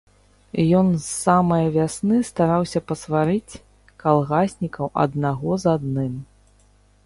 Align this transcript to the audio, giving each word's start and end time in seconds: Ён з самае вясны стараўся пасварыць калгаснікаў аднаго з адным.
Ён 0.77 0.87
з 0.95 1.03
самае 1.25 1.65
вясны 1.75 2.17
стараўся 2.31 2.79
пасварыць 2.93 3.59
калгаснікаў 4.07 4.85
аднаго 5.07 5.51
з 5.65 5.75
адным. 5.77 6.13